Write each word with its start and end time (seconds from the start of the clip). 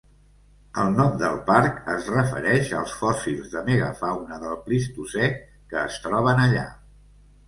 El 0.83 0.87
nom 0.99 1.11
del 1.17 1.35
parc 1.49 1.75
es 1.95 2.07
refereix 2.15 2.71
als 2.77 2.93
fòssils 3.01 3.51
de 3.57 3.61
megafauna 3.67 4.39
del 4.47 4.55
Plistocè 4.63 5.29
que 5.75 5.81
es 5.83 5.99
troben 6.07 6.43
allà. 6.47 6.65